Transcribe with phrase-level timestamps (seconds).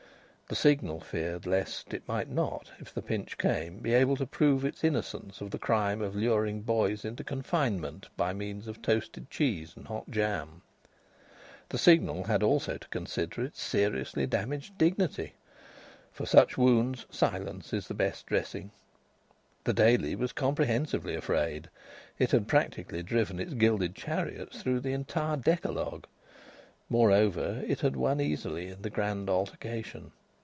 [0.51, 4.65] The Signal feared lest it might not, if the pinch came, be able to prove
[4.65, 9.71] its innocence of the crime of luring boys into confinement by means of toasted cheese
[9.77, 10.61] and hot jam.
[11.69, 15.35] The Signal had also to consider its seriously damaged dignity;
[16.11, 18.71] for such wounds silence is the best dressing.
[19.63, 21.69] The Daily was comprehensively afraid.
[22.19, 26.07] It had practically driven its gilded chariots through the entire Decalogue.
[26.89, 30.11] Moreover, it had won easily in the grand altercation.